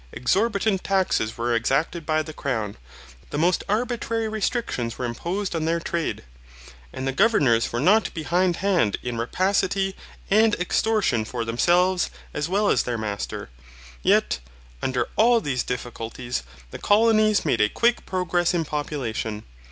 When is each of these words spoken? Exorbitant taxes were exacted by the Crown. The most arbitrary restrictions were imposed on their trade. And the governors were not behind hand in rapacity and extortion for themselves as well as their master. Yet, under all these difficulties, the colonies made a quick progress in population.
Exorbitant 0.11 0.83
taxes 0.83 1.37
were 1.37 1.53
exacted 1.53 2.07
by 2.07 2.23
the 2.23 2.33
Crown. 2.33 2.75
The 3.29 3.37
most 3.37 3.63
arbitrary 3.69 4.27
restrictions 4.27 4.97
were 4.97 5.05
imposed 5.05 5.55
on 5.55 5.65
their 5.65 5.79
trade. 5.79 6.23
And 6.91 7.07
the 7.07 7.11
governors 7.11 7.71
were 7.71 7.79
not 7.79 8.11
behind 8.15 8.55
hand 8.55 8.97
in 9.03 9.19
rapacity 9.19 9.95
and 10.31 10.55
extortion 10.55 11.23
for 11.23 11.45
themselves 11.45 12.09
as 12.33 12.49
well 12.49 12.69
as 12.69 12.81
their 12.81 12.97
master. 12.97 13.51
Yet, 14.01 14.39
under 14.81 15.07
all 15.17 15.39
these 15.39 15.61
difficulties, 15.61 16.41
the 16.71 16.79
colonies 16.79 17.45
made 17.45 17.61
a 17.61 17.69
quick 17.69 18.03
progress 18.07 18.55
in 18.55 18.65
population. 18.65 19.43